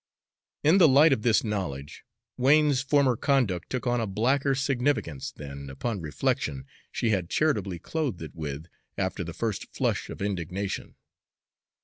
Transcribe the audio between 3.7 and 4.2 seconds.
on a